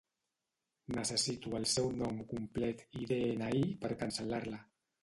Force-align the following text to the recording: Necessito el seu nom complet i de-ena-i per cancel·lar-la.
Necessito 0.95 1.53
el 1.59 1.67
seu 1.75 1.91
nom 2.01 2.25
complet 2.35 2.85
i 3.03 3.07
de-ena-i 3.13 3.65
per 3.87 3.97
cancel·lar-la. 4.03 4.65